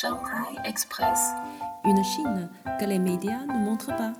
[0.00, 1.18] Shanghai Express.
[1.84, 4.14] Une Chine que les médias ne montrent pas.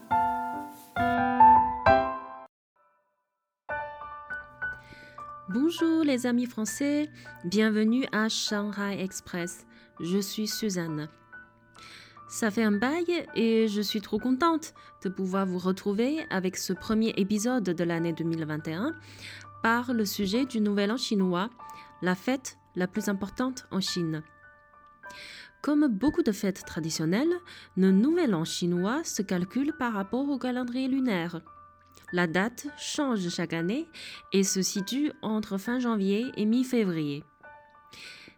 [5.49, 7.09] Bonjour les amis français,
[7.47, 9.65] bienvenue à Shanghai Express.
[10.01, 11.09] Je suis Suzanne.
[12.29, 16.75] Ça fait un bail et je suis trop contente de pouvoir vous retrouver avec ce
[16.75, 18.93] premier épisode de l'année 2021
[19.63, 21.49] par le sujet du Nouvel An chinois,
[22.03, 24.23] la fête la plus importante en Chine.
[25.63, 27.35] Comme beaucoup de fêtes traditionnelles,
[27.77, 31.43] le Nouvel An chinois se calcule par rapport au calendrier lunaire.
[32.13, 33.87] La date change chaque année
[34.33, 37.25] et se situe entre fin janvier et mi-février.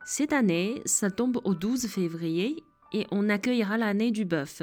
[0.04, 4.62] Cette année, ça tombe au 12 février et on accueillera l'année du bœuf.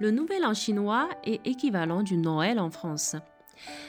[0.00, 3.14] Le Nouvel An chinois est équivalent du Noël en France.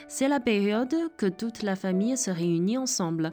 [0.06, 3.32] C'est la période que toute la famille se réunit ensemble.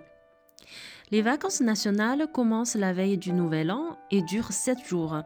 [1.12, 5.18] Les vacances nationales commencent la veille du Nouvel An et durent sept jours.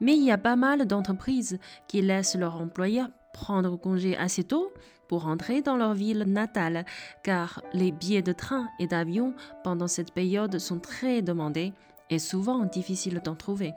[0.00, 1.58] Mais il y a pas mal d'entreprises
[1.88, 4.72] qui laissent leurs employés prendre congé assez tôt
[5.08, 6.86] pour rentrer dans leur ville natale,
[7.22, 11.74] car les billets de train et d'avion pendant cette période sont très demandés
[12.08, 13.74] et souvent difficiles d'en trouver.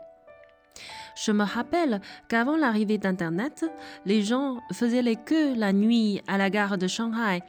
[1.15, 3.65] Je me rappelle qu'avant l'arrivée d'Internet,
[4.05, 7.41] les gens faisaient les queues la nuit à la gare de Shanghai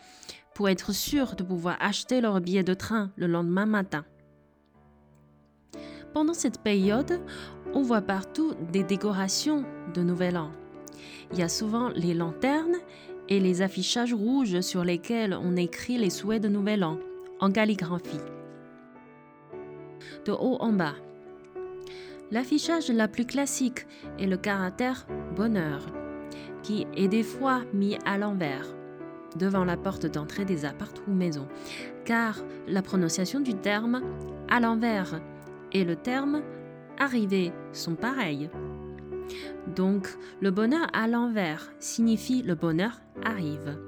[0.55, 4.05] pour être sûrs de pouvoir acheter leur billet de train le lendemain matin.
[6.13, 7.21] Pendant cette période,
[7.75, 10.53] on voit partout des décorations de Nouvel An.
[11.33, 12.77] Il y a souvent les lanternes
[13.29, 16.99] et les affichages rouges sur lesquels on écrit les souhaits de Nouvel An
[17.41, 18.21] en calligraphie.
[20.25, 20.95] De haut en bas.
[22.31, 23.87] L'affichage la plus classique
[24.19, 25.85] est le caractère bonheur,
[26.63, 28.67] qui est des fois mis à l'envers
[29.37, 31.49] devant la porte d'entrée des appartements ou maisons,
[32.05, 34.03] car la prononciation du terme
[34.49, 35.21] à l'envers
[35.73, 36.43] et le terme
[36.99, 38.49] arriver sont pareils.
[39.75, 40.09] Donc,
[40.41, 43.79] le bonheur à l'envers signifie le bonheur arrive.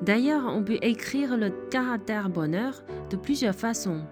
[0.00, 4.02] D'ailleurs, on peut écrire le caractère bonheur de plusieurs façons.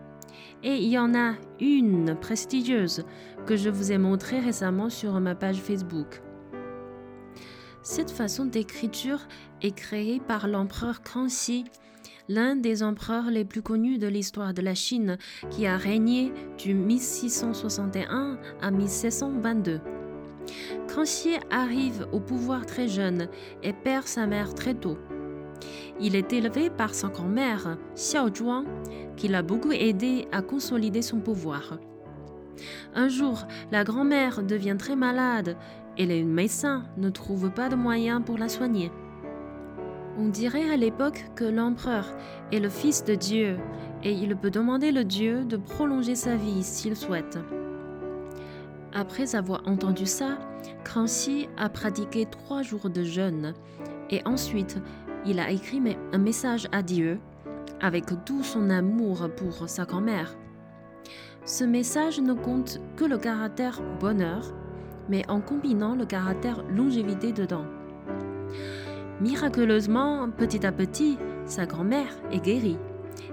[0.62, 3.04] Et il y en a une prestigieuse
[3.46, 6.22] que je vous ai montrée récemment sur ma page Facebook.
[7.82, 9.20] Cette façon d'écriture
[9.62, 11.64] est créée par l'empereur Kangxi,
[12.28, 15.16] l'un des empereurs les plus connus de l'histoire de la Chine,
[15.50, 19.80] qui a régné du 1661 à 1722.
[20.94, 23.28] Kangxi arrive au pouvoir très jeune
[23.62, 24.98] et perd sa mère très tôt.
[26.00, 28.66] Il est élevé par sa grand-mère, Xiao Zhuang,
[29.16, 31.78] qui l'a beaucoup aidé à consolider son pouvoir.
[32.94, 35.56] Un jour, la grand-mère devient très malade
[36.00, 38.90] et les médecins ne trouvent pas de moyens pour la soigner.
[40.16, 42.06] On dirait à l'époque que l'empereur
[42.52, 43.58] est le fils de Dieu
[44.02, 47.38] et il peut demander le Dieu de prolonger sa vie s'il souhaite.
[48.94, 50.38] Après avoir entendu ça,
[50.84, 53.52] Kranxi a pratiqué trois jours de jeûne
[54.08, 54.78] et ensuite
[55.26, 55.82] il a écrit
[56.14, 57.18] un message à Dieu
[57.82, 60.34] avec tout son amour pour sa grand-mère.
[61.44, 64.54] Ce message ne compte que le caractère bonheur
[65.10, 67.66] mais en combinant le caractère longévité dedans.
[69.20, 72.78] Miraculeusement, petit à petit, sa grand-mère est guérie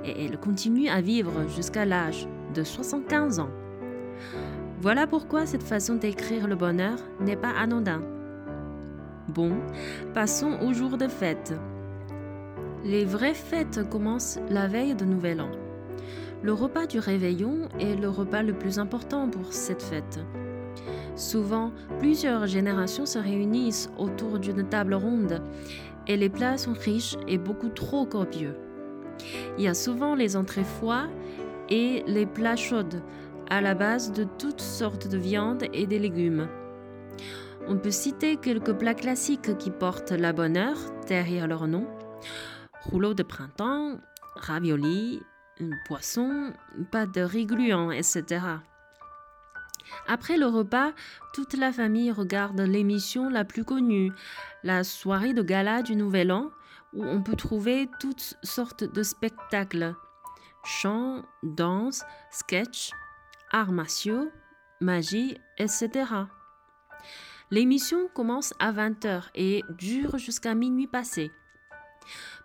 [0.03, 3.49] et elle continue à vivre jusqu'à l'âge de 75 ans.
[4.81, 8.01] Voilà pourquoi cette façon d'écrire le bonheur n'est pas anodin.
[9.27, 9.53] Bon,
[10.13, 11.53] passons au jour de fête.
[12.83, 15.51] Les vraies fêtes commencent la veille de Nouvel An.
[16.43, 20.19] Le repas du réveillon est le repas le plus important pour cette fête.
[21.17, 25.41] Souvent, plusieurs générations se réunissent autour d'une table ronde
[26.07, 28.55] et les plats sont riches et beaucoup trop copieux.
[29.57, 31.09] Il y a souvent les entrées froides
[31.69, 33.01] et les plats chauds
[33.49, 36.47] à la base de toutes sortes de viandes et des légumes.
[37.67, 41.87] On peut citer quelques plats classiques qui portent la bonheur derrière leur nom.
[42.83, 43.97] Rouleau de printemps,
[44.35, 45.19] ravioli,
[45.87, 46.53] poisson,
[46.91, 48.39] pâte de riz gluant, etc.
[50.07, 50.93] Après le repas,
[51.33, 54.11] toute la famille regarde l'émission la plus connue,
[54.63, 56.51] la soirée de gala du Nouvel An,
[56.93, 59.95] où on peut trouver toutes sortes de spectacles
[60.67, 62.91] chants, danse, sketch,
[63.51, 64.29] arts martiaux,
[64.81, 65.89] magie, etc.
[67.49, 71.31] L'émission commence à 20h et dure jusqu'à minuit passé.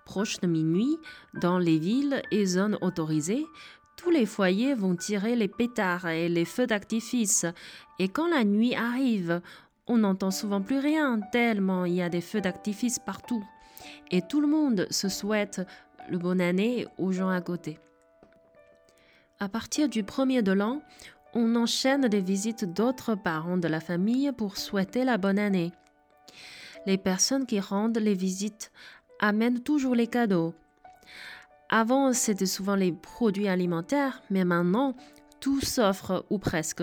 [0.04, 0.98] Proche de minuit,
[1.34, 3.46] dans les villes et zones autorisées,
[4.02, 7.46] tous les foyers vont tirer les pétards et les feux d'artifice,
[8.00, 9.40] et quand la nuit arrive,
[9.86, 13.44] on n'entend souvent plus rien tellement il y a des feux d'artifice partout,
[14.10, 15.62] et tout le monde se souhaite
[16.10, 17.78] le bonne année aux gens à côté.
[19.38, 20.82] À partir du premier de l'an,
[21.34, 25.70] on enchaîne les visites d'autres parents de la famille pour souhaiter la bonne année.
[26.86, 28.72] Les personnes qui rendent les visites
[29.20, 30.54] amènent toujours les cadeaux.
[31.74, 34.94] Avant, c'était souvent les produits alimentaires, mais maintenant,
[35.40, 36.82] tout s'offre ou presque.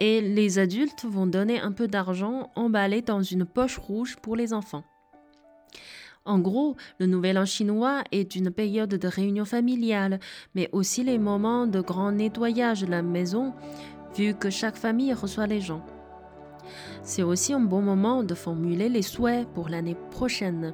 [0.00, 4.54] Et les adultes vont donner un peu d'argent emballé dans une poche rouge pour les
[4.54, 4.82] enfants.
[6.24, 10.20] En gros, le Nouvel An chinois est une période de réunion familiale,
[10.54, 13.52] mais aussi les moments de grand nettoyage de la maison,
[14.16, 15.84] vu que chaque famille reçoit les gens.
[17.02, 20.72] C'est aussi un bon moment de formuler les souhaits pour l'année prochaine.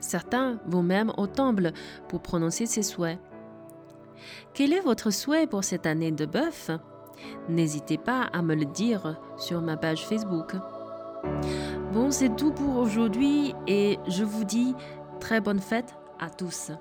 [0.00, 1.72] Certains vont même au temple
[2.08, 3.18] pour prononcer ces souhaits.
[4.54, 6.70] Quel est votre souhait pour cette année de bœuf?
[7.48, 10.54] N'hésitez pas à me le dire sur ma page Facebook.
[11.92, 14.74] Bon, c'est tout pour aujourd'hui et je vous dis
[15.20, 16.72] très bonne fête à tous.